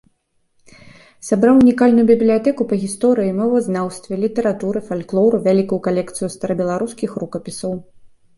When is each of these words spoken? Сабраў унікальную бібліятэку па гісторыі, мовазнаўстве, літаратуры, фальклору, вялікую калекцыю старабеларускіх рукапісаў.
Сабраў 1.27 1.59
унікальную 1.65 2.05
бібліятэку 2.11 2.67
па 2.71 2.79
гісторыі, 2.85 3.35
мовазнаўстве, 3.41 4.13
літаратуры, 4.25 4.79
фальклору, 4.89 5.43
вялікую 5.47 5.79
калекцыю 5.91 6.33
старабеларускіх 6.39 7.11
рукапісаў. 7.27 7.71